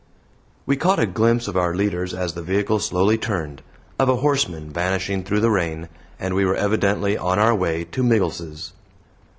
We 0.65 0.77
caught 0.77 0.97
a 0.99 1.05
glimpse 1.05 1.47
of 1.47 1.55
our 1.55 1.75
leaders 1.75 2.11
as 2.11 2.33
the 2.33 2.41
vehicle 2.41 2.79
slowly 2.79 3.19
turned, 3.19 3.61
of 3.99 4.09
a 4.09 4.15
horseman 4.15 4.71
vanishing 4.71 5.23
through 5.23 5.41
the 5.41 5.51
rain, 5.51 5.89
and 6.19 6.33
we 6.33 6.43
were 6.43 6.55
evidently 6.55 7.15
on 7.19 7.37
our 7.37 7.53
way 7.53 7.83
to 7.83 8.01
Miggles's. 8.01 8.73